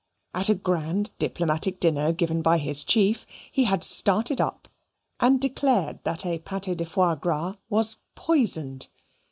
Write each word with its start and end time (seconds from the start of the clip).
At 0.33 0.49
a 0.49 0.55
grand 0.55 1.11
diplomatic 1.19 1.79
dinner 1.79 2.11
given 2.11 2.41
by 2.41 2.57
his 2.57 2.83
chief, 2.83 3.23
he 3.51 3.65
had 3.65 3.83
started 3.83 4.41
up 4.41 4.67
and 5.19 5.39
declared 5.39 5.99
that 6.05 6.25
a 6.25 6.39
pate 6.39 6.75
de 6.75 6.85
foie 6.85 7.13
gras 7.13 7.53
was 7.69 7.97
poisoned. 8.15 8.87